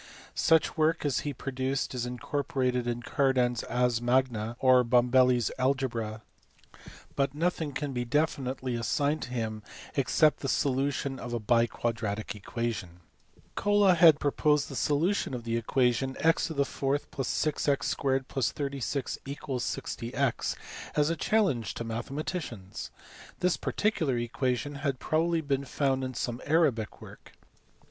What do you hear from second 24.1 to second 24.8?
equation